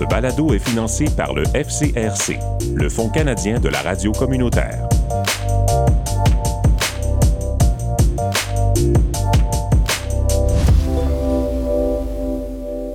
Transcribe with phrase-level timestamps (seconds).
[0.00, 2.38] Ce balado est financé par le FCRC,
[2.74, 4.88] le Fonds canadien de la radio communautaire.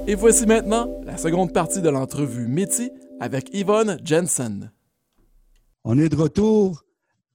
[0.07, 4.72] Et voici maintenant la seconde partie de l'entrevue Métis avec Yvonne Jensen.
[5.83, 6.85] On est de retour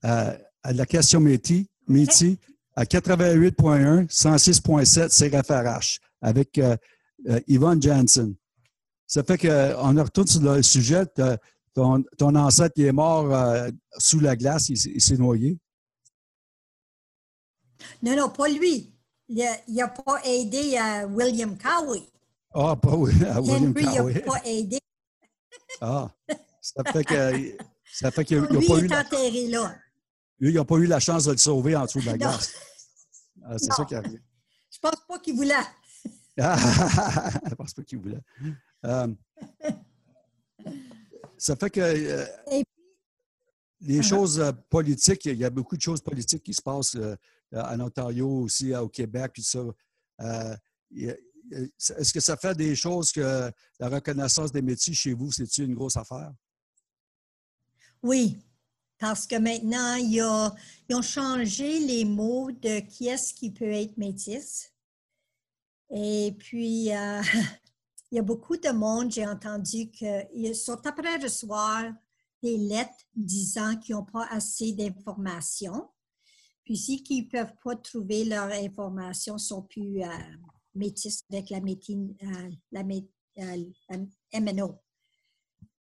[0.03, 0.33] à,
[0.63, 2.35] à la question Métis, Métis
[2.75, 6.75] à 88.1, 106.7 CRFRH avec euh,
[7.29, 8.35] euh, Yvonne Jensen.
[9.11, 11.05] Ça fait qu'on retourne sur le sujet.
[11.73, 15.59] Ton, ton ancêtre est mort euh, sous la glace, il, s'est noyé.
[18.01, 18.95] Non, non, pas lui.
[19.27, 22.09] Il n'a pas aidé à William Cowie.
[22.53, 24.13] Ah, pas à William Henry Cowie.
[24.13, 24.79] n'a pas aidé.
[25.81, 26.11] Ah,
[26.61, 27.57] ça fait que
[27.91, 29.75] ça fait qu'il n'a Lui pas est eu la, enterré là.
[30.39, 32.53] lui, il n'a pas eu la chance de le sauver en dessous de la glace.
[33.43, 34.21] Ah, c'est ça qui arrive.
[34.69, 35.53] Je pense pas qu'il voulait.
[36.39, 36.55] Ah,
[37.49, 38.21] je pense pas qu'il voulait.
[38.85, 39.07] Euh,
[41.37, 42.25] ça fait que euh,
[43.81, 44.03] les Uh-huh.
[44.03, 46.97] choses euh, politiques, il y a beaucoup de choses politiques qui se passent
[47.51, 49.63] en Ontario, aussi au Québec, tout ça.
[50.89, 55.73] Est-ce que ça fait des choses que la reconnaissance des métiers chez vous, c'est-tu une
[55.73, 56.31] grosse affaire?
[58.03, 58.37] Oui,
[58.97, 64.71] parce que maintenant, ils ont changé les mots de qui est-ce qui peut être métis.
[65.89, 67.21] Et puis, euh,
[68.11, 71.85] il y a beaucoup de monde, j'ai entendu qu'ils sont après recevoir
[72.43, 75.89] des lettres disant qu'ils n'ont pas assez d'informations.
[76.65, 80.07] Puis, si ils ne peuvent pas trouver leur information, ils sont plus euh,
[80.75, 83.07] métis avec la, méti- euh, la, mé-
[83.39, 84.77] euh, MNO.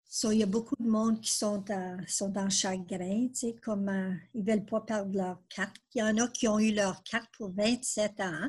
[0.08, 3.56] So, il y a beaucoup de monde qui sont, euh, sont dans chagrin, tu sais,
[3.62, 5.77] comme ils ne veulent pas perdre leur carte.
[5.94, 8.48] Il y en a qui ont eu leur carte pour 27 ans.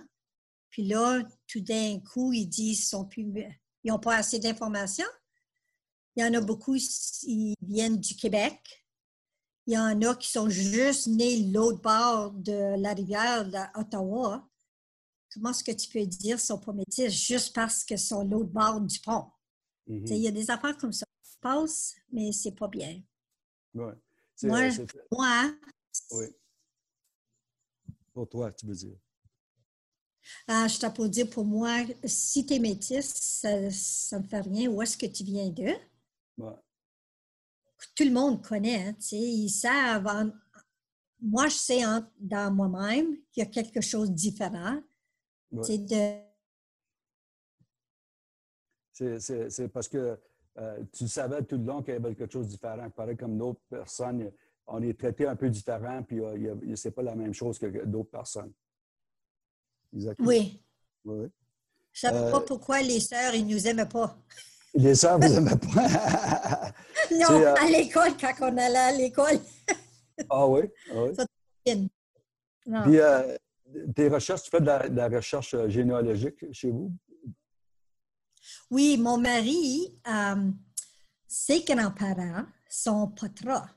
[0.69, 3.49] Puis là, tout d'un coup, ils disent qu'ils
[3.91, 5.07] n'ont pas assez d'informations.
[6.15, 8.85] Il y en a beaucoup, ils viennent du Québec.
[9.67, 14.47] Il y en a qui sont juste nés l'autre bord de la rivière d'Ottawa.
[15.33, 18.23] Comment est-ce que tu peux dire qu'ils ne sont pas métis juste parce qu'ils sont
[18.23, 19.25] l'autre bord du pont?
[19.87, 20.05] Mhm.
[20.07, 23.01] Il y a des affaires comme ça qui se passent, mais c'est pas bien.
[23.73, 23.93] Ouais.
[24.43, 24.69] Moi,
[25.11, 25.53] Moi,
[26.11, 26.25] oui.
[28.13, 28.97] Pour toi, tu veux dire.
[30.47, 34.41] Ah, je t'ai pour dire, pour moi, si tu es métisse, ça ne me fait
[34.41, 34.69] rien.
[34.69, 35.75] Où est-ce que tu viens d'eux?
[36.37, 36.53] Ouais.
[37.95, 40.07] Tout le monde connaît, sais, ils savent.
[40.07, 40.31] en-
[41.21, 44.81] moi, je sais en- dans moi-même qu'il y a quelque chose de différent.
[45.51, 45.77] Ouais.
[45.77, 46.21] De,
[48.93, 50.19] C'est- parce que
[50.57, 52.89] euh, tu savais tout le long qu'il y avait quelque chose de différent.
[52.89, 54.31] Pareil comme d'autres personnes,
[54.65, 58.09] on est traité un peu différent, puis euh, c'est pas la même chose que d'autres
[58.09, 58.51] personnes.
[60.19, 60.61] Oui,
[61.05, 61.27] Oui, oui.
[61.93, 64.17] je ne sais Euh, pas pourquoi les sœurs, ils ne nous aiment pas.
[64.73, 66.71] Les sœurs, vous n'aimez pas?
[67.11, 69.39] Non, euh, à l'école, quand on allait à l'école.
[70.29, 70.61] ah oui?
[70.91, 71.87] Ah oui.
[72.83, 73.37] Puis, euh,
[73.95, 76.91] tes recherches, tu fais de la, de la recherche généalogique chez vous?
[78.69, 80.51] Oui, mon mari, euh,
[81.27, 83.67] ses grands-parents sont patras.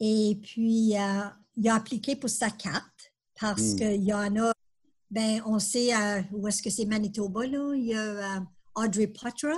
[0.00, 3.76] Et puis, il a appliqué pour sa carte parce Hmm.
[3.76, 4.52] qu'il y en a,
[5.14, 7.72] ben, on sait euh, où est-ce que c'est Manitoba, là.
[7.76, 8.40] Il y a euh,
[8.74, 9.54] Audrey Patra,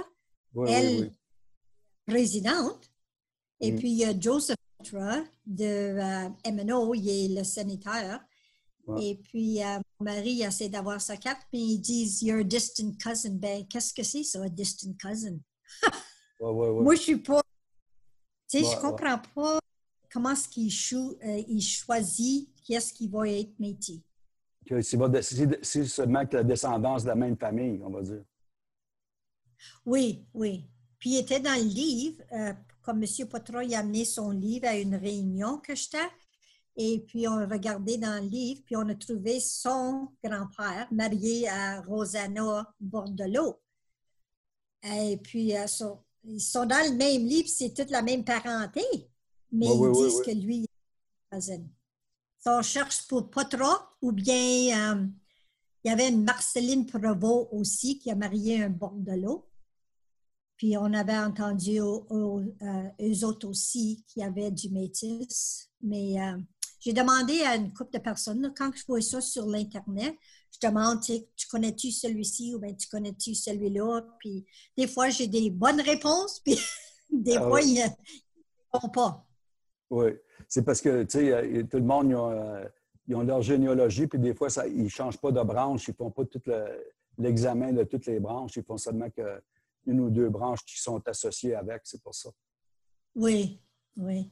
[0.54, 1.10] Oui, elle, oui, oui.
[2.06, 2.90] présidente.
[3.60, 3.76] Et Hmm.
[3.78, 8.20] puis, il y a Joseph Patra de euh, MNO, il est le sénateur.
[9.00, 9.58] Et puis,
[9.98, 13.30] mon mari essaie d'avoir sa carte, mais ils disent You're a distant cousin.
[13.30, 15.38] Ben, qu'est-ce que c'est, ça, a distant cousin?
[16.38, 16.82] Ouais, ouais, ouais.
[16.84, 17.40] Moi, je suis pas.
[18.48, 19.58] Tu sais, je comprends pas
[20.12, 20.70] comment est-ce qu'il
[21.24, 24.02] euh, choisit qui est-ce qui va être métier.
[24.66, 28.24] Que c'est seulement que la descendance de la même famille, on va dire.
[29.84, 30.68] Oui, oui.
[30.98, 33.28] Puis, il était dans le livre, euh, comme M.
[33.28, 36.08] Potra il a amené son livre à une réunion que j'étais.
[36.76, 41.48] Et puis, on a regardé dans le livre, puis on a trouvé son grand-père marié
[41.48, 43.60] à Rosanna Bordelot.
[44.82, 45.66] Et puis, euh,
[46.24, 48.82] ils sont dans le même livre, c'est toute la même parenté,
[49.50, 51.64] mais ils disent que lui, il est cousin.
[52.44, 55.06] On cherche pour Potra, ou bien euh,
[55.84, 59.48] il y avait une Marceline Provost aussi qui a marié un Bordelot.
[60.56, 65.68] Puis on avait entendu au- au- euh, eux autres aussi qui avaient du métis.
[65.82, 66.38] Mais euh,
[66.80, 70.14] j'ai demandé à une couple de personnes, là, quand je vois ça sur l'Internet,
[70.52, 74.00] je demande, tu connais-tu celui-ci ou bien tu connais-tu celui-là?
[74.18, 74.46] Puis
[74.78, 76.58] des fois, j'ai des bonnes réponses, puis
[77.10, 77.88] des Ah fois, ils ne
[78.80, 79.25] font pas.
[79.90, 80.10] Oui.
[80.48, 82.64] C'est parce que, tu sais, euh, tout le monde, ils ont, euh,
[83.06, 85.92] ils ont leur généalogie, puis des fois, ça, ils ne changent pas de branche, ils
[85.92, 86.84] ne font pas tout le-
[87.18, 89.40] l'examen de toutes les branches, ils font seulement que
[89.86, 92.30] une ou deux branches qui sont associées avec, c'est pour ça.
[93.14, 93.60] Oui,
[93.96, 94.30] oui.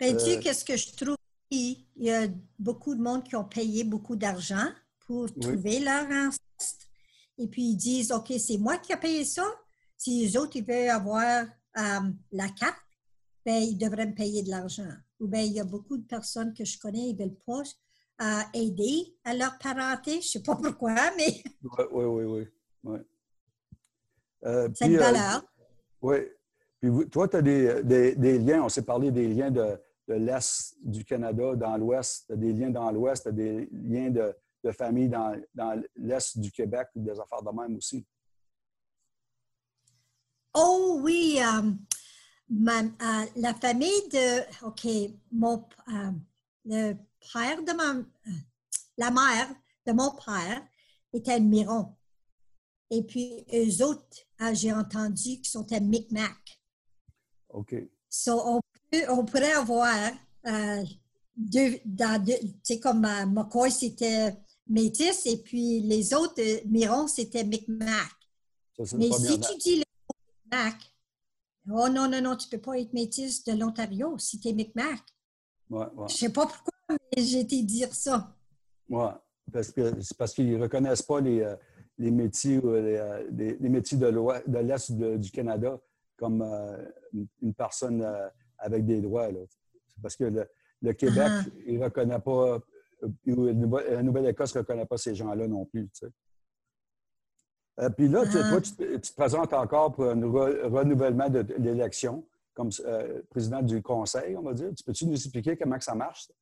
[0.00, 1.16] Ben, tu sais, Euh, qu'est-ce que je trouve?
[1.50, 2.26] Il y a
[2.58, 4.66] beaucoup de monde qui ont payé beaucoup d'argent
[5.06, 6.86] pour trouver leur ancêtre.
[7.38, 9.44] Et puis, ils disent, OK, c'est moi qui ai payé ça.
[9.96, 11.44] Si les autres, ils veulent avoir
[11.76, 12.00] euh,
[12.32, 12.78] la carte,
[13.44, 14.88] ben, ils devraient me payer de l'argent.
[15.20, 17.62] Ou bien, il y a beaucoup de personnes que je connais, ils ne veulent pas
[18.22, 20.12] euh, aider à leur parenté.
[20.12, 22.48] Je ne sais pas pourquoi, mais Oui, oui, oui, oui.
[22.84, 22.98] oui.
[24.44, 25.42] Euh, c'est une euh, valeur.
[26.02, 26.16] Oui.
[26.80, 29.78] Puis vous- toi, tu as des, des- des liens, on s'est parlé des liens de,
[30.08, 33.68] de l'Est du Canada dans l'Ouest, tu as des liens dans l'Ouest, tu as des
[33.72, 38.06] liens de, de famille dans, dans l'Est du Québec, ou des affaires de même aussi?
[40.54, 41.72] Oh oui, euh,
[42.54, 44.86] ma- euh, la famille de, OK,
[45.32, 46.10] mon, euh,
[46.64, 46.94] le
[47.32, 48.30] père de ma, euh,
[48.96, 49.48] la mère
[49.86, 50.62] de mon père
[51.12, 51.94] était Miron.
[52.90, 56.60] Et puis, eux autres, euh, j'ai entendu qu'ils sont à Micmac.
[57.50, 57.74] OK.
[58.08, 58.60] So, on,
[58.90, 60.12] peut- on pourrait avoir
[60.46, 60.84] euh,
[61.36, 64.34] deux, dans deux, tu sais, comme euh, McCoy, c'était
[64.68, 68.10] métis, et puis les autres, euh, Miron, c'était Micmac.
[68.96, 69.50] Mais si date.
[69.52, 69.84] tu dis le
[70.44, 70.93] Micmac,
[71.70, 74.52] oh non, non, non, tu ne peux pas être métis de l'Ontario si tu es
[74.52, 75.00] Micmac.
[75.70, 78.34] Ouais, ouais, Je ne sais pas pourquoi, mais j'ai été dire ça.
[78.88, 79.10] ouais.
[79.52, 81.54] Parce que c'est parce qu'ils ne reconnaissent pas les, euh,
[81.98, 85.78] les métiers, les, euh, les- les métiers de l'Est du Canada
[86.16, 86.82] comme euh,
[87.42, 88.26] une- personne euh,
[88.58, 89.30] avec des droits.
[89.30, 89.40] là.
[89.86, 90.48] C'est parce que le,
[90.80, 91.42] le Québec, Ah.
[91.66, 92.58] il ne reconnaît pas,
[93.02, 95.84] euh, ou la Nouvelle- la Nouvelle-Écosse ne reconnaît pas ces gens-là non plus.
[95.90, 96.12] tu sais.
[97.80, 98.48] Euh, puis là, tu- Ah.
[98.50, 102.24] toi, tu, te- tu te présentes encore pour un re- renouvellement de, de l'élection
[102.54, 104.70] comme euh, président du conseil, on va dire.
[104.76, 106.26] Tu peux-tu nous expliquer comment que ça marche?
[106.28, 106.32] ça?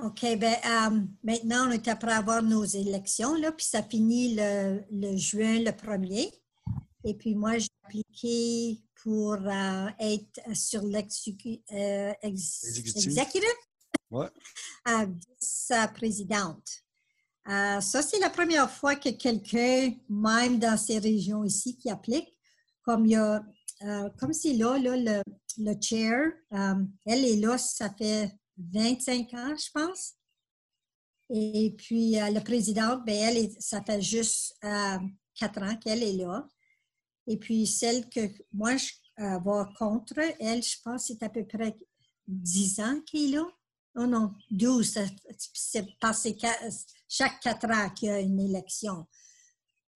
[0.00, 4.80] OK, ben euh, maintenant, on est après avoir nos élections, là, puis ça finit le,
[4.92, 6.30] le juin le 1er.
[7.04, 11.60] Et puis moi, j'ai appliqué pour euh, être sur l'exécutif
[14.10, 14.28] Ouais.
[14.84, 15.04] à
[15.40, 16.84] vice-présidente.
[17.48, 22.36] Euh, ça, c'est la première fois que quelqu'un, même dans ces régions ici, qui applique,
[22.82, 23.42] comme il y a,
[23.82, 25.22] euh, comme c'est là, là, le,
[25.58, 30.14] le chair, euh, elle est là, ça fait 25 ans, je pense.
[31.30, 34.98] Et puis, la présidente, ben, elle, ça fait juste euh,
[35.34, 36.46] 4 ans qu'elle est là.
[37.26, 38.20] Et puis, celle que
[38.52, 41.76] moi, je vais contre, elle, je pense, c'est à peu près
[42.26, 43.46] 10 ans qu'elle est là.
[44.00, 44.92] Oh non, 12.
[44.92, 45.04] ça-
[45.36, 45.86] C'est
[47.08, 49.06] chaque quatre ans qu'il y a une élection.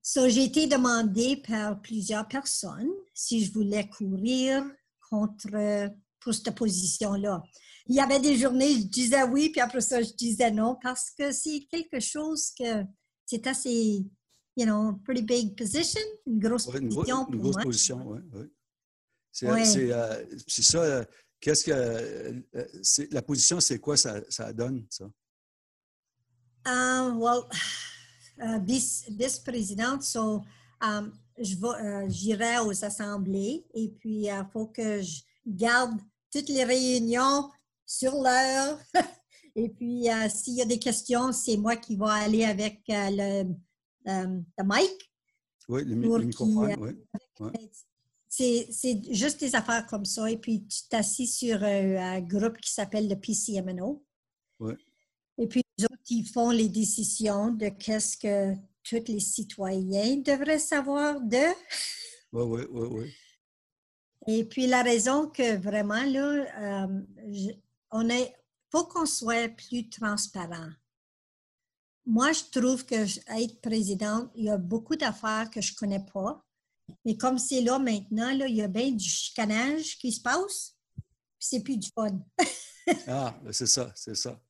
[0.02, 4.64] So, j'ai été demandé par plusieurs personnes si je voulais courir
[5.08, 7.42] contre pour cette position-là.
[7.86, 11.10] Il y avait des journées, je disais oui, puis après ça, je disais non, parce
[11.10, 12.82] que c'est quelque chose que
[13.26, 14.04] c'est assez,
[14.56, 17.62] you know, pretty big position, une grosse Ouais, une, position une pour grosse moi.
[17.64, 18.20] position, oui.
[19.34, 19.92] C'est Ouais.
[19.92, 20.78] euh, c'est ça.
[20.82, 21.04] euh,
[21.42, 21.72] Qu'est-ce que.
[21.72, 22.40] euh,
[22.84, 25.04] c'est- la position, c'est quoi ça, ça donne, ça?
[26.64, 27.42] Um, well,
[28.38, 30.42] uh, vice- vice-présidente, so,
[30.80, 35.98] um, je vais, euh, j'irai aux assemblées et puis il faut que je garde
[36.32, 37.50] toutes les réunions
[37.84, 38.78] sur l'heure.
[39.56, 43.10] et puis, euh, s'il y a des questions, c'est moi qui vais aller avec euh,
[43.10, 43.54] le,
[44.08, 45.12] euh, le mic.
[45.68, 46.76] Oui, le, microphone,
[47.40, 47.50] oui.
[48.34, 50.30] C'est juste des affaires comme ça.
[50.30, 54.02] Et puis, tu t'assis sur un, un groupe qui s'appelle le PCMNO.
[54.58, 54.76] Ouais.
[55.38, 60.58] Et puis, les autres, ils font les décisions de qu'est-ce que tous les citoyens devraient
[60.58, 61.44] savoir de.
[62.32, 63.14] Oui, oui, oui, oui.
[64.26, 67.50] Et puis, la raison que vraiment, là, euh, je-
[67.90, 68.34] on est,
[68.70, 70.70] faut qu'on soit plus transparent.
[72.06, 73.04] Moi, je trouve que
[73.42, 76.42] être présidente, il y a beaucoup d'affaires que je connais pas.
[77.04, 80.76] Mais comme c'est là maintenant, là, il y a bien du chicanage qui se passe,
[80.96, 82.18] puis c'est plus du fun.
[83.06, 84.40] Ah, ben, c'est ça, c'est ça.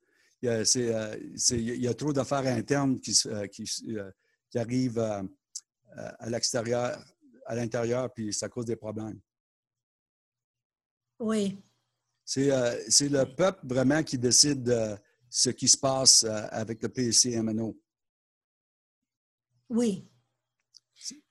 [0.41, 3.65] Il y a, c'est, euh, c'est- il y a trop d'affaires internes qui, euh, qui,
[3.89, 4.11] euh,
[4.51, 6.99] qui arrivent à l'extérieur,
[7.45, 9.21] à l'intérieur, puis ça cause des problèmes.
[11.19, 11.59] Oui,
[12.25, 12.51] C'est,
[12.91, 14.97] c'est le peuple vraiment qui décide de
[15.29, 17.79] ce qui se passe avec le PCMNO.
[19.69, 20.09] oui.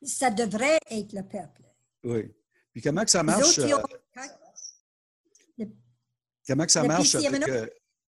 [0.03, 1.61] Ça devrait être le peuple.
[2.03, 2.33] Oui.
[2.73, 3.59] Puis comment que ça marche?
[3.59, 3.67] euh,
[6.47, 7.67] Comment que ça Le marche avec, euh,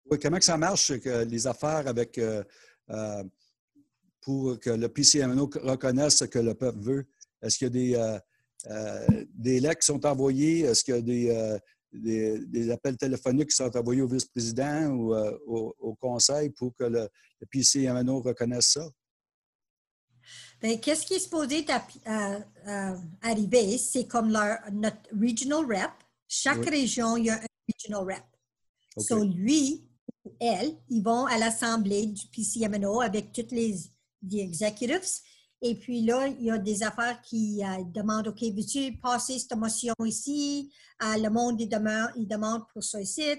[0.09, 2.43] oui, comment que ça marche que les affaires avec euh,
[2.89, 3.23] euh,
[4.21, 7.05] pour que le PCMNO reconnaisse ce que le peuple veut?
[7.41, 8.19] Est-ce qu'il y a des, euh,
[8.71, 10.61] euh, des lettres qui sont envoyées?
[10.61, 11.57] Est-ce qu'il y a des, euh,
[11.91, 16.73] des, des appels téléphoniques qui sont envoyés au vice-président ou euh, au, au conseil pour
[16.75, 17.07] que le,
[17.39, 18.89] le PCMNO reconnaisse ça?
[20.63, 21.65] Ben, qu'est-ce qui est supposé
[22.07, 23.77] euh, euh, arriver?
[23.77, 25.91] C'est comme leur, notre regional rep.
[26.25, 26.69] Chaque Oui.
[26.69, 28.23] région, il y a un regional rep.
[28.95, 29.03] OK.
[29.05, 29.85] So, lui
[30.23, 33.75] ou elle, ils vont à l'assemblée du PCMNO avec tous les,
[34.21, 35.19] les executives.
[35.61, 39.57] Et puis là, il y a des affaires qui euh, demandent, OK, veux-tu passer cette
[39.57, 40.71] motion ici?
[41.01, 43.35] Le monde, il demande, il demande pour ça ici.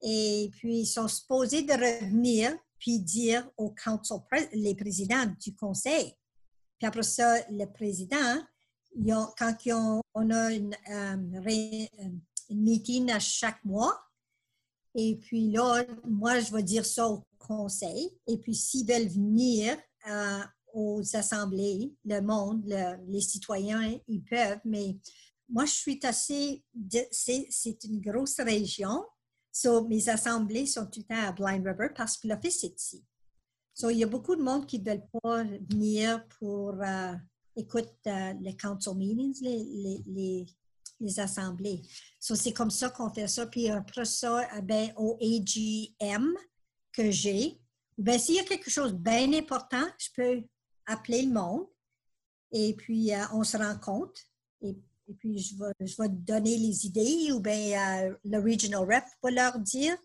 [0.00, 4.18] Et puis, ils sont supposés de revenir puis dire au council,
[4.52, 6.14] les présidents du conseil.
[6.78, 8.42] Puis après ça, le président,
[9.38, 9.56] quand
[10.14, 11.16] on a une, euh,
[11.46, 12.08] euh,
[12.50, 13.98] une meeting à chaque mois,
[14.94, 18.10] et puis là, moi, je vais dire ça au conseil.
[18.26, 19.76] Et puis, s'ils veulent venir
[20.08, 20.40] euh,
[20.72, 24.60] aux assemblées, le monde, le- les citoyens, ils peuvent.
[24.64, 24.96] Mais
[25.48, 26.64] moi, je suis assez...
[27.10, 29.04] c'est une grosse région.
[29.52, 33.04] So, mes assemblées sont tout le temps à Blind River parce que l'office est ici.
[33.82, 37.12] Il y a beaucoup de monde qui ne veulent pas venir pour euh,
[37.56, 40.46] écouter euh, les council meetings, les,
[41.18, 41.82] assemblées.
[42.18, 43.46] C'est comme ça qu'on fait ça.
[43.46, 46.32] Puis après ça, eh ben, au AGM
[46.92, 47.60] que j'ai,
[47.98, 50.42] ben, s'il y a quelque chose de bien important, je peux
[50.86, 51.66] appeler le monde
[52.52, 54.20] et puis euh, on se rencontre.
[54.62, 54.76] Et,
[55.08, 59.04] et puis je vais, je vais donner les idées ou bien euh, le regional rep
[59.22, 59.96] va leur dire.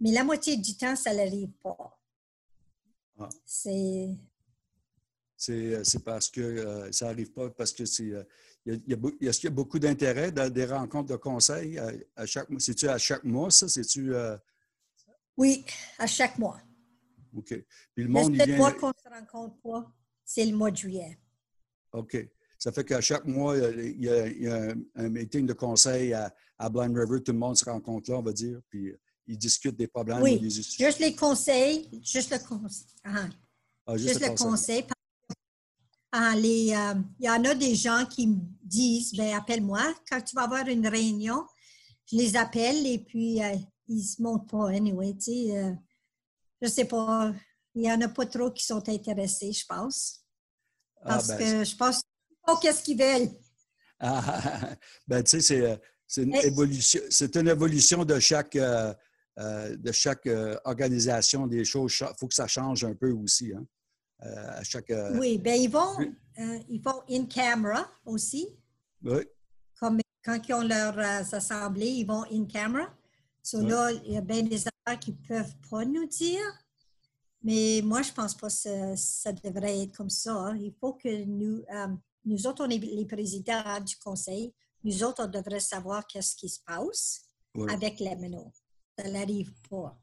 [0.00, 1.98] Mais la moitié du temps, ça n'arrive pas.
[3.18, 3.28] Ah.
[3.44, 4.08] C'est.
[5.36, 8.10] C'est euh, c'est parce que euh, ça n'arrive pas parce que c'est.
[8.10, 8.24] euh,
[8.66, 12.60] Est-ce qu'il y a beaucoup d'intérêt dans des rencontres de conseil à, à chaque mois?
[12.60, 13.68] C'est-tu à chaque mois, ça?
[13.68, 14.14] C'est-tu.
[14.14, 14.36] euh,
[15.36, 15.64] Oui,
[15.98, 16.58] à chaque mois.
[17.36, 17.48] OK.
[17.48, 17.64] Puis
[17.96, 18.56] le Le monde, il seul vient.
[18.56, 19.92] mois qu'on ne se rencontre pas,
[20.24, 21.18] c'est le mois de juillet.
[21.92, 22.16] OK.
[22.58, 26.14] Ça fait qu'à chaque mois, il y a, il y a un, meeting de conseil
[26.14, 27.22] à, à Blind River.
[27.22, 28.58] Tout le monde se rencontre là, on va dire.
[28.70, 28.94] Puis
[29.26, 30.22] ils discutent des problèmes.
[30.22, 32.86] Oui, Juste les conseils, juste le conseil.
[33.04, 33.28] Ah,
[33.86, 34.84] Ah, juste le conseil.
[36.12, 40.20] Ah, les, euh, il y en a des gens qui me disent, ben appelle-moi quand
[40.22, 41.44] tu vas avoir une réunion.
[42.10, 43.56] Je les appelle et puis euh,
[43.88, 45.14] ils se montrent pas anyway.
[45.14, 45.72] Tu sais, euh,
[46.62, 47.34] je sais pas.
[47.74, 50.24] Il y en a pas trop qui sont intéressés, je pense,
[51.02, 52.00] Ah, parce ben, que je pense
[52.46, 53.30] pas qu'est-ce qu'ils veulent.
[53.98, 54.74] Ah,
[55.06, 55.76] ben, tu sais, c'est, euh,
[56.22, 58.56] une évolution, c'est une évolution de chaque,
[59.38, 61.94] euh, de chaque euh, organisation des choses.
[62.00, 63.52] Il faut que ça change un peu aussi.
[63.52, 63.66] Hein?
[64.24, 64.90] Euh, à chaque.
[65.14, 65.94] Oui, ben ils vont,
[66.70, 68.48] ils vont in camera aussi.
[69.02, 69.26] oui,
[69.78, 70.98] comme quand ils ont leurs
[71.34, 72.88] assemblées, ils vont in camera.
[73.42, 76.42] So là, il y a bien des affaires qu'ils ne peuvent pas nous dire.
[77.42, 80.32] Mais moi, je ne pense pas que ça, ça devrait être comme ça.
[80.32, 80.56] hein.
[80.56, 81.62] Il faut que nous,
[82.24, 84.52] nous autres, on est les présidents du conseil.
[84.82, 87.22] Nous autres, on devrait savoir qu'est-ce qui se passe
[87.54, 87.70] oui.
[87.70, 88.50] avec les MNO.
[88.98, 89.98] Ça n'arrive pas.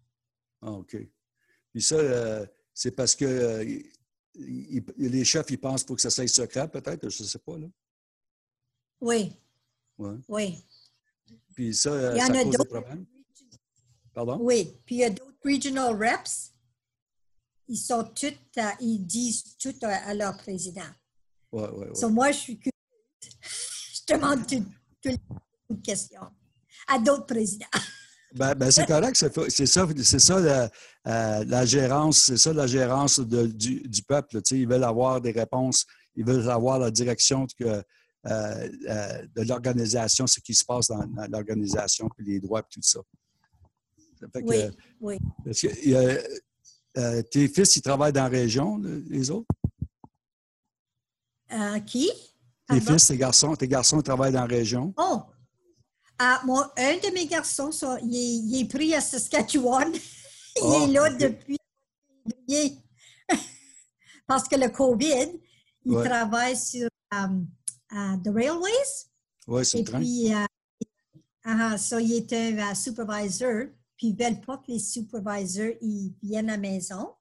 [0.61, 0.97] Ah, OK.
[1.71, 3.91] Puis ça, euh, c'est parce que euh, il-
[4.35, 7.57] il- les chefs, ils pensent pour que ça soit secret, peut-être, je ne sais pas.
[7.57, 7.67] Là.
[9.01, 9.33] Oui,
[9.97, 10.15] Ouais.
[10.27, 10.65] oui.
[11.55, 12.69] Puis ça, euh, Il y en ça a cause des d'autres.
[12.81, 13.05] problèmes?
[14.13, 14.37] Pardon?
[14.41, 16.51] Oui, puis il y a d'autres regional reps.
[17.67, 18.33] Ils sont tous,
[18.79, 20.81] ils disent tout à, à leur président.
[21.51, 21.95] Oui, oui, oui.
[21.95, 22.71] So, moi, je suis curieuse.
[24.07, 24.65] Je demande tout-
[25.01, 25.19] toutes
[25.69, 26.29] les questions
[26.87, 27.65] à d'autres présidents.
[28.35, 30.69] Ben, ben, c'est correct, c'est ça, c'est ça la,
[31.07, 34.41] euh, la gérance, c'est ça la gérance de- du, du peuple.
[34.41, 35.85] tu sais, ils veulent avoir des réponses,
[36.15, 37.83] ils veulent avoir la direction que, euh,
[38.25, 38.67] euh,
[39.35, 43.01] de l'organisation, ce qui se passe dans, dans l'organisation, puis les droits, puis tout ça.
[44.19, 44.57] Ça fait que, Oui,
[44.99, 45.19] oui.
[45.45, 46.21] est-ce que,
[46.97, 49.47] euh, tes fils, ils travaillent dans la région, le- les autres?
[51.51, 52.09] Euh, qui?
[52.67, 54.91] Tes fils, tes garçons, tes garçons ils travaillent dans la région?
[54.97, 55.21] Oh!
[56.19, 59.91] Ah, moi, un de mes garçons, ça, il, est, il est pris à Saskatchewan.
[60.55, 61.17] il Ah, est là ok.
[61.17, 61.57] depuis
[62.47, 62.77] février.
[64.27, 65.39] Parce que le COVID,
[65.85, 66.07] il Ouais.
[66.07, 67.47] travaille sur um,
[67.91, 69.09] uh, the railways.
[69.47, 69.99] Oui, c'est train.
[69.99, 70.45] puis, euh,
[71.45, 73.65] ah, il est un supervisor,
[73.97, 77.13] puis ils veulent pas que les supervisors ils viennent à la maison.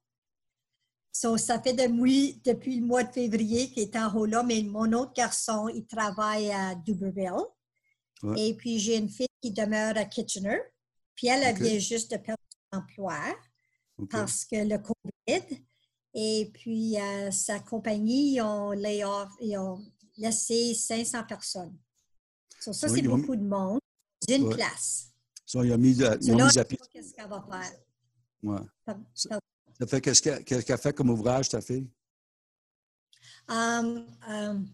[1.11, 4.63] So, ça fait depuis, depuis le mois de février qu'il est en haut là, mais
[4.63, 7.43] mon autre garçon, il travaille à Duberville.
[8.23, 8.41] Ouais.
[8.49, 10.59] Et puis, j'ai une fille qui demeure à Kitchener.
[11.15, 13.19] Puis, elle, vient juste de perdre son emploi
[14.09, 15.63] parce que le COVID.
[16.15, 19.83] Et puis, euh, sa compagnie, ils ont, lay off, ils ont
[20.17, 21.77] laissé 500 personnes.
[22.59, 23.79] So, ça, Oui, c'est ont- beaucoup de monde
[24.27, 24.55] d'une Ouais.
[24.55, 25.09] place.
[25.45, 26.79] Ça, ils ont mis, de- ils So, là, mis à pied.
[26.91, 27.79] qu'est-ce qu'elle va faire?
[28.41, 28.95] Ouais.
[29.15, 31.87] Ça fait qu'est-ce qu'elle qu'elle fait comme ouvrage, ta fille?
[33.49, 34.67] Um, um,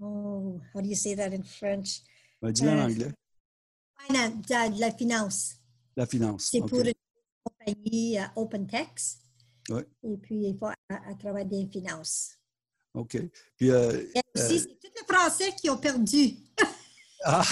[0.00, 2.02] oh, how do you say that in French?
[2.40, 3.12] Ben, Dis-le en Euh, anglais.
[4.06, 4.32] Finance,
[4.76, 5.54] de, la finance.
[5.96, 6.48] La finance.
[6.50, 6.92] C'est pour une
[7.44, 9.18] compagnie euh, OpenTex.
[9.70, 9.86] Ouais.
[10.04, 12.36] Et puis, il faut à, à travers des finances.
[12.94, 13.18] OK.
[13.56, 16.36] Puis, euh, Et aussi, euh, c'est tous les Français qui ont perdu.
[17.24, 17.42] ah,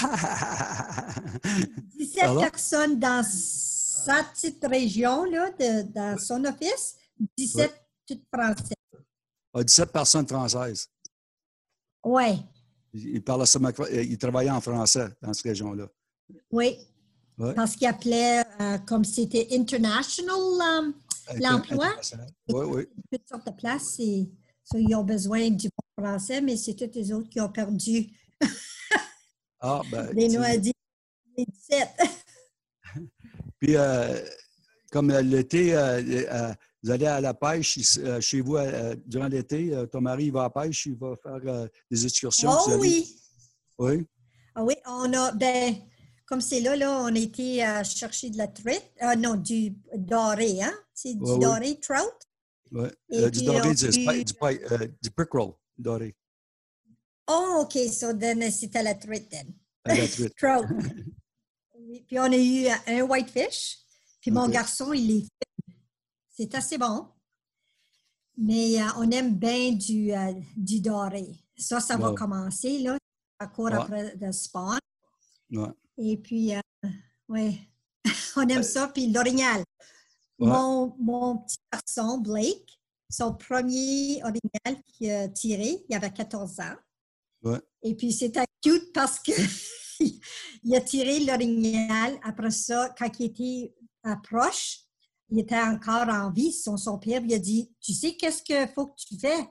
[1.99, 2.41] 17 Pardon?
[2.41, 6.97] personnes dans sa petite région, là, de, dans son office.
[7.37, 7.73] 17
[8.07, 8.75] toutes Français.
[9.53, 10.89] ah, 17 personnes françaises.
[12.05, 12.41] Oui,
[12.97, 15.87] Il, parlait seulement- il travaillait en français dans cette région-là.
[16.51, 16.77] oui.
[17.39, 17.53] Ouais.
[17.53, 20.93] Parce qu'il appelait, euh, comme c'était international, euh,
[21.39, 21.89] L'emploi?
[22.49, 22.87] Oui, oui.
[23.13, 23.97] toutes sortes de places.
[24.01, 24.27] Et,
[24.75, 28.09] ils ont besoin du bon français, mais c'est tous les autres qui ont perdu
[29.61, 31.89] Ah, ben, les 17.
[33.61, 34.19] Puis, euh,
[34.91, 36.01] comme euh, l'été, euh,
[36.33, 36.55] euh,
[36.87, 40.33] vous allez à la pêche euh, chez vous euh, durant l'été, euh, ton mari il
[40.33, 42.49] va à la pêche, il va faire euh, des excursions.
[42.53, 43.17] Oh allez- oui!
[43.79, 44.07] Oui,
[44.55, 45.75] Ah oui, on a, ben,
[46.27, 49.75] comme c'est là, là, on a été euh, chercher de la truite, euh, non, du
[49.97, 50.73] doré, hein?
[50.95, 51.41] C'est du Ouais, oui.
[51.41, 51.99] doré trout.
[52.71, 52.89] oui.
[53.15, 53.91] Euh, du doré, du, eu-
[54.25, 56.15] du, pi- euh, du pickerel doré,
[57.29, 59.53] Oh, OK, so then c'était la truite, then.
[59.85, 60.35] à la truite.
[60.39, 60.65] Trout.
[62.07, 63.79] Puis on a eu euh, un whitefish.
[64.21, 65.56] Puis mon garçon, il est fait.
[66.37, 67.07] C'est assez bon.
[68.37, 71.35] Mais euh, on aime bien du, euh, du doré.
[71.57, 72.99] Ça, ça va commencer, là.
[73.39, 73.75] À court Ouais.
[73.75, 74.79] après le spawn.
[75.51, 75.69] Ouais.
[75.97, 76.89] Et puis, euh,
[77.29, 77.59] oui,
[78.37, 78.89] on aime ça.
[78.89, 79.65] Puis l'orignal.
[80.39, 80.49] Ouais.
[80.49, 82.79] Mon, mon petit garçon, Blake,
[83.09, 87.57] son premier orignal qu'il a tiré, il avait 14 ans.
[87.83, 89.33] Et puis, c'était cute parce que
[90.01, 92.19] il a tiré l'orignal.
[92.23, 93.75] Après ça, quand il était
[94.25, 94.86] proche,
[95.31, 96.53] il était encore en vie.
[96.53, 99.49] Son, son père lui a dit Tu sais, qu'est-ce qu'il faut que tu fais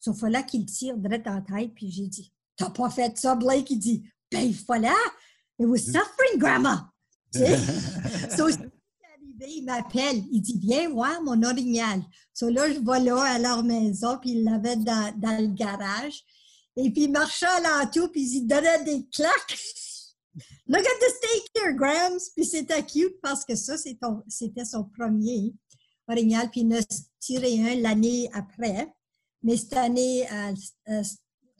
[0.00, 1.74] Sauf là qu'il tire direct dans la tête.
[1.74, 4.94] Puis j'ai dit T'as pas fait ça, Blake Il dit Ben, il faut là.
[5.58, 6.92] It was suffering, Grandma.
[8.36, 8.48] So,
[9.46, 12.02] il m'appelle, il dit Viens voir mon orignal.
[12.32, 16.24] So là, je vais là à leur maison, puis il l'avait dans, dans le garage.
[16.76, 19.58] Et puis il marchait alentour, puis il donnait des claques.
[20.66, 22.20] Look at the steak here, Grams!
[22.34, 25.54] Puis c'était cute parce que ça, c'était son premier
[26.08, 26.82] orignal, puis il en a
[27.20, 28.92] tiré un l'année après.
[29.42, 30.52] Mais cette année, euh,
[30.88, 31.02] euh,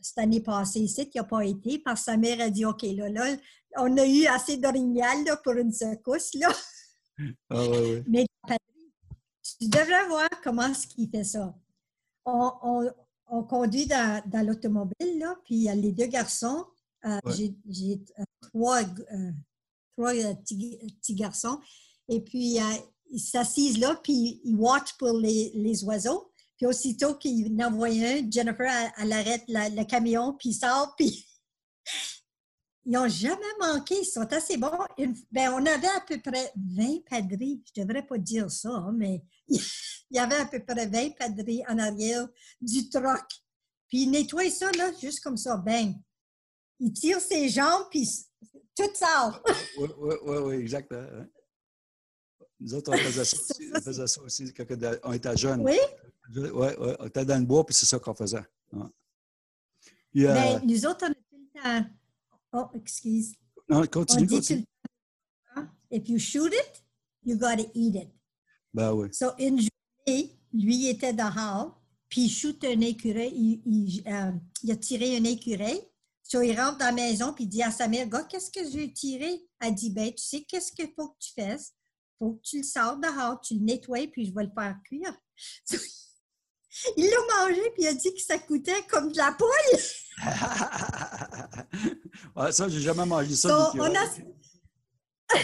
[0.01, 2.83] cette année passée ici, il n'a pas été parce que sa mère a dit OK,
[2.83, 3.37] là, là,
[3.77, 6.35] on a eu assez d'orignal pour une secousse.
[6.35, 6.49] Là.
[7.51, 7.63] Ah.
[8.07, 8.27] Mais
[9.61, 11.55] tu devrais voir comment qu'il fait ça.
[12.25, 12.93] On, on-
[13.31, 16.65] on conduit dans, dans l'automobile, là, puis il y a les deux garçons.
[17.05, 17.55] Euh, Ouais.
[17.69, 18.01] J'ai
[18.43, 18.83] trois,
[19.97, 21.61] trois petits, garçons.
[22.09, 22.59] Et puis,
[23.11, 26.33] ils s'assisent là, puis ils watch pour les, les oiseaux.
[26.57, 27.71] Puis aussitôt qu'il en
[28.03, 31.25] un, Jennifer, elle, elle arrête la- le camion, puis il sort, puis
[32.85, 33.97] ils n'ont jamais manqué.
[34.01, 34.71] Ils sont assez bons.
[34.99, 37.63] Une- ben, on avait à peu près 20 padris.
[37.75, 39.61] Je ne devrais pas dire ça, hein, mais il
[40.11, 42.27] y avait à peu près 20 padris en arrière
[42.61, 43.25] du troc.
[43.89, 45.95] Puis il nettoie ça, là, juste comme ça, bang.
[46.81, 48.09] Il tire ses jambes, puis
[48.77, 49.43] tout sort.
[49.79, 50.93] Oui, oui, oui, oui, exact.
[50.93, 51.27] hein.
[52.61, 54.65] Nous autres, on faisait ça aussi, on faisait ça aussi quand
[55.05, 55.61] on était jeunes.
[55.63, 55.79] Oui,
[56.37, 58.43] Oui, oui, on était dans le bois, puis c'est ça qu'on faisait.
[58.73, 58.87] Ouais.
[60.11, 61.91] Puis, euh, mais nous autres, on a tout le temps.
[62.53, 63.35] Oh, excuse.
[63.69, 64.65] non, On continue, dit tout continue.
[65.57, 66.85] le temps, if you shoot it,
[67.25, 68.09] you gotta eat it.
[68.73, 69.09] Ben oui.
[69.13, 74.71] So, une journée, lui était dehors, puis il shoot un écureuil, il, il, euh, il
[74.73, 75.81] a tiré un écureuil.
[76.31, 78.61] So, il rentre dans la maison, puis il dit à sa mère, gars, qu'est-ce que
[78.71, 79.47] j'ai tiré?
[79.61, 81.73] Elle dit, ben, tu sais, qu'est-ce qu'il faut que tu fasses?
[82.19, 85.15] faut que tu le sors dehors, tu le nettoies, puis je vais le faire cuire.
[85.65, 85.77] So,
[86.99, 90.19] il l'a mangé, puis il a dit que ça coûtait comme de la poule.
[92.37, 93.49] ouais, ça, j'ai jamais mangé ça.
[93.49, 93.97] So, du on curé.
[93.97, 95.39] a-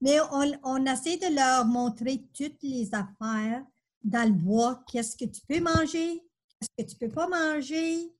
[0.00, 3.64] Mais on, on essaie de leur montrer toutes les affaires
[4.02, 4.82] dans le bois.
[4.90, 6.22] Qu'est-ce que tu peux manger?
[6.60, 8.13] Qu'est-ce que tu peux pas manger?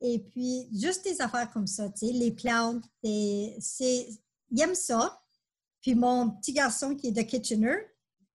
[0.00, 4.08] Et puis, juste des affaires comme ça, tu sais, les plantes, c'est,
[4.50, 5.22] il aime ça.
[5.82, 7.76] Puis mon petit garçon qui est de Kitchener,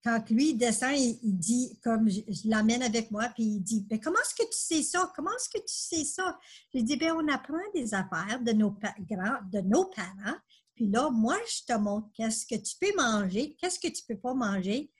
[0.04, 3.98] quand lui descend, il, dit, comme je, je l'amène avec moi, puis il dit, ben,
[3.98, 5.10] comment est-ce que tu sais ça?
[5.16, 6.38] Comment est-ce que tu sais ça?
[6.72, 10.38] J'ai dit, ben, on apprend des affaires de nos, de nos parents.
[10.76, 14.18] Puis là, moi, je te montre qu'est-ce que tu peux manger, qu'est-ce que tu peux
[14.18, 14.92] pas manger.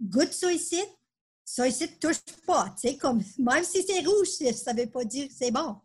[0.00, 0.82] Goûte ça ici.
[1.44, 2.74] Ça ici, touche pas.
[2.78, 5.76] Tu sais, comme, même si c'est rouge, ça veut pas dire que c'est bon.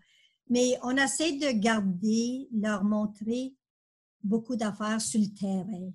[0.50, 3.54] Mais on essaie de garder, leur montrer
[4.24, 5.92] beaucoup d'affaires sur le terrain.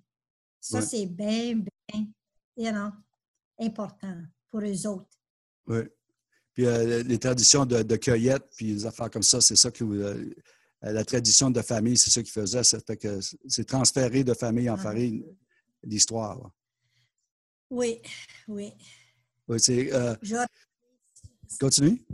[0.61, 0.87] Ça, Ouais.
[0.87, 2.07] c'est bien, bien,
[2.57, 2.91] you know,
[3.59, 5.19] important pour eux autres.
[5.67, 5.81] Oui.
[6.53, 9.83] Puis euh, les traditions de, de cueillette, puis les affaires comme ça, c'est ça que
[9.85, 10.33] euh,
[10.83, 12.63] la tradition de famille, c'est ça qu'ils faisaient.
[12.63, 14.83] Ça fait que c'est transféré de famille en Ah.
[14.83, 15.25] famille
[15.83, 16.51] l'histoire.
[17.71, 18.01] Oui,
[18.47, 18.73] oui.
[19.49, 19.93] Oui, c'est.
[19.93, 20.37] euh, Je-
[21.61, 22.05] continue.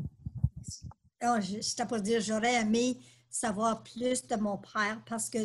[1.20, 5.38] Je, je pas dire, j'aurais aimé savoir plus de mon père parce que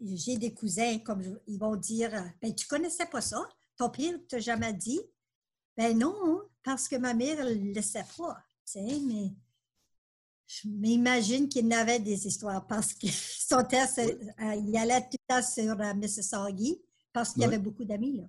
[0.00, 3.42] j'ai des cousins, comme ils vont dire, ben, tu connaissais pas ça?
[3.76, 5.00] Ton père t'a jamais dit?
[5.76, 9.32] Ben non, parce que ma mère ne le sait pas, tu sais, mais
[10.46, 15.42] je m'imagine qu'il avait des histoires parce que son euh, il allait tout le temps
[15.42, 16.74] sur euh, Mississauga
[17.12, 18.24] parce qu'il y avait beaucoup d'amis là.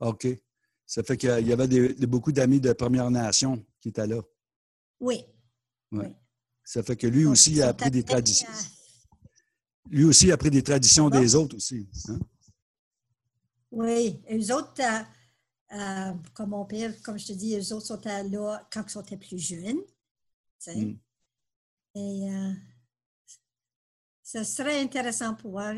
[0.00, 0.28] OK.
[0.86, 4.20] Ça fait qu'il y avait beaucoup d'amis de Première Nation qui étaient là.
[4.98, 5.24] Oui.
[5.92, 6.06] oui.
[6.70, 8.46] Ça fait que lui aussi a appris des traditions.
[9.88, 11.88] Lui aussi a appris des traditions des autres aussi.
[12.08, 12.20] Hein?
[13.72, 18.00] Oui, eux autres, euh, euh, comme mon père, comme je te dis, eux autres sont
[18.04, 19.80] là quand ils étaient plus jeunes.
[20.68, 20.94] Mm.
[21.96, 22.52] Et euh,
[24.22, 25.74] ce serait intéressant pour voir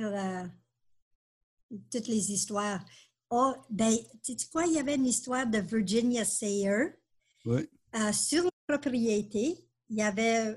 [1.90, 2.84] toutes les histoires.
[3.30, 6.98] Oh, ben, tu sais quoi, il y avait une histoire de Virginia Sayer.
[7.46, 7.66] Oui.
[8.12, 10.56] sur la propriété, il y avait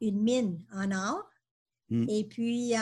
[0.00, 1.24] une mine en or.
[1.88, 2.08] Mm.
[2.08, 2.72] Et puis,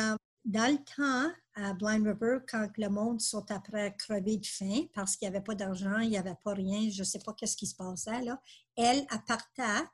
[0.45, 5.17] dans le temps, à Blind River, quand le monde sont après crever de faim parce
[5.17, 7.57] qu'il n'y avait pas d'argent, il n'y avait pas rien, je ne sais pas qu'est-ce
[7.57, 8.41] qui se passait là,
[8.77, 9.85] elle appartait.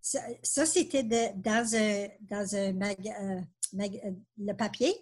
[0.00, 3.40] Ça, c'était dans un, dans un euh,
[3.74, 4.94] euh, le papier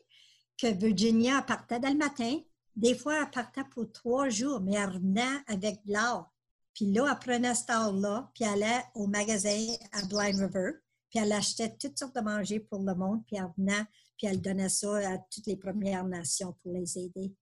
[0.57, 2.39] que Virginia appartait dans le matin.
[2.77, 6.32] Des fois, elle partait pour trois jours, mais elle revenait avec de l'or.
[6.75, 10.73] Puis là, elle prenait cet or-là, puis elle allait au magasin à Blind River,
[11.11, 13.87] puis elle achetait toutes sortes de manger pour le monde, puis elle venait
[14.23, 17.35] puis elle donnait ça à toutes les Premières Nations pour les aider.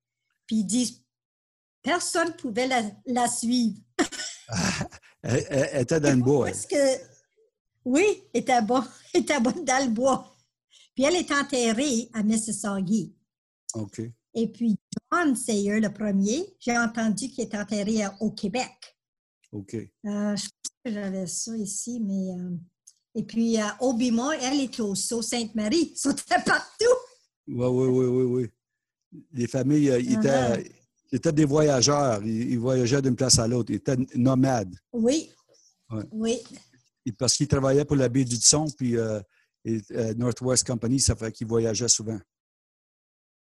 [0.46, 1.02] Puis ils disent,
[1.82, 2.68] personne ne pouvait
[3.04, 3.76] la, suivre.
[5.22, 6.46] elle, était dans le bois.
[6.46, 6.96] Parce que,
[7.84, 10.34] oui, elle était, bon, elle était bonne dans le bois.
[10.94, 13.10] Puis elle est enterrée à Mississauga.
[13.74, 14.00] OK.
[14.32, 14.78] Et puis
[15.12, 18.96] John Sayer, le premier, j'ai entendu qu'il est enterré au Québec.
[19.52, 19.74] OK.
[19.74, 20.46] Euh, je pense
[20.84, 22.56] que j'avais ça ici, mais euh,
[23.14, 25.92] et puis, euh, Obima, elle est au Sault Sainte-Marie.
[25.96, 26.84] C'était partout.
[27.48, 28.50] Oui, oui, oui, oui, oui.
[29.32, 30.72] Les familles, euh, ils, étaient,
[31.10, 32.24] étaient, des voyageurs.
[32.24, 33.70] Ils, voyageaient d'une place à l'autre.
[33.70, 34.76] Ils étaient nomades.
[34.92, 35.30] Oui.
[36.12, 36.40] Oui.
[37.18, 39.20] parce qu'ils travaillaient pour la baie du Son, puis euh,
[40.16, 42.20] Northwest Company, ça fait qu'ils voyageaient souvent.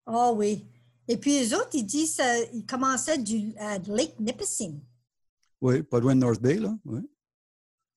[0.05, 0.63] Oh oui.
[1.07, 3.55] Et puis, les autres, ils disent qu'ils commençaient du
[3.87, 4.79] Lake Nipissing.
[5.61, 6.75] Oui, pas loin de North Bay, là.
[6.85, 7.01] Oui.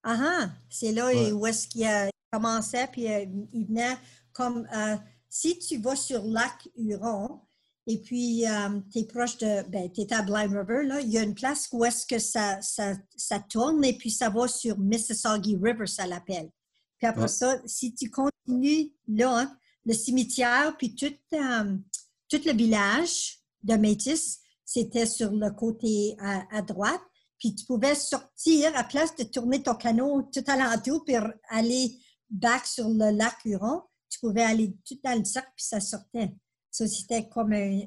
[0.03, 1.87] Ah, ah c'est là où est-ce qu'il
[2.33, 3.97] commençait, puis euh, il venait
[4.33, 4.97] comme euh,
[5.29, 7.41] si tu vas sur lac Huron
[7.87, 11.11] et puis euh, tu es proche de, ben, tu es à Blind River, là, il
[11.11, 14.47] y a une place où est-ce que ça, ça, ça, tourne et puis ça va
[14.47, 16.51] sur Mississauga River, ça l'appelle.
[16.99, 23.39] Puis après ça, si tu continues là, hein, le cimetière, puis tout, tout le village
[23.63, 27.01] de Métis, c'était sur le côté à droite
[27.39, 31.15] puis tu pouvais sortir à place de tourner ton canot tout alentour puis
[31.49, 31.97] aller
[32.29, 33.83] back sur le lac Huron.
[34.09, 36.35] Tu pouvais aller tout dans le cercle puis ça sortait.
[36.71, 37.83] Ça, c'était comme un.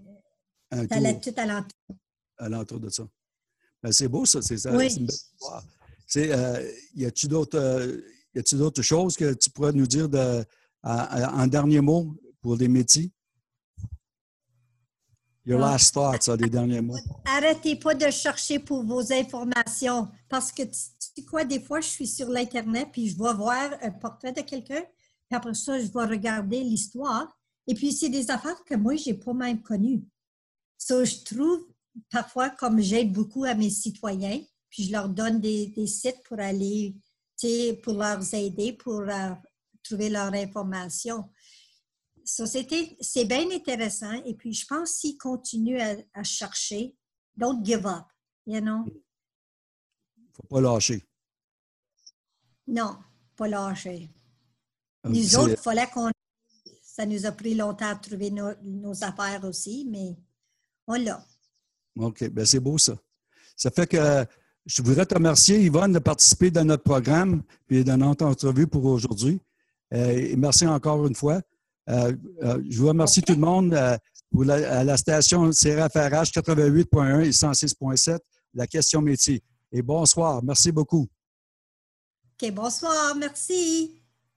[0.71, 1.97] un tu allais tout alentour.
[2.37, 3.03] Alentour de ça.
[3.83, 4.41] Ben, c'est beau, ça.
[4.41, 4.75] C'est ça.
[4.75, 4.89] Oui.
[6.07, 8.01] C'est euh, y a-tu d'autres, euh,
[8.53, 10.43] d'autres choses que tu pourrais nous dire de,
[10.83, 13.11] en dernier mot pour les métiers?
[15.43, 16.97] Your last thoughts, derniers mots.
[17.25, 21.87] Arrêtez pas de chercher pour vos informations parce que tu sais quoi, des fois, je
[21.87, 25.87] suis sur l'Internet puis je vais voir un portrait de quelqu'un, puis après ça, je
[25.87, 27.35] vais regarder l'histoire.
[27.65, 30.03] Et puis, c'est des affaires que moi, j'ai pas même connues.
[30.77, 31.67] So, je trouve
[32.11, 36.95] parfois, comme j'aide beaucoup à mes citoyens, puis je leur donne des, sites pour aller,
[37.39, 39.31] tu sais, pour leur aider, pour euh,
[39.83, 41.29] trouver leur information
[42.23, 44.13] c'est bien intéressant.
[44.25, 45.79] Et puis, je pense s'ils continuent
[46.13, 46.95] à, chercher,
[47.35, 48.05] don't give up,
[48.45, 48.85] you know?
[50.33, 51.03] faut pas lâcher.
[52.67, 52.97] Non,
[53.35, 54.09] pas lâcher.
[55.03, 56.09] Nous autres, il fallait qu'on...
[56.81, 60.17] Ça nous a pris longtemps à trouver nos, affaires aussi, mais
[60.87, 61.25] on l'a.
[61.95, 62.97] OK, bien c'est beau ça.
[63.55, 64.25] Ça fait que
[64.65, 68.85] je voudrais te remercier, Yvonne, de participer dans notre programme et de notre entrevue pour
[68.85, 69.39] aujourd'hui.
[69.93, 71.41] Euh, merci encore une fois.
[71.89, 72.13] Euh,
[72.43, 73.97] euh, je vous remercie tout le monde euh,
[74.47, 78.19] à la station CRFRH 88.1 et 106.7,
[78.53, 79.43] la question métier.
[79.71, 80.43] Et bonsoir.
[80.43, 81.07] Merci beaucoup.
[82.41, 83.15] OK, bonsoir.
[83.15, 84.00] Merci.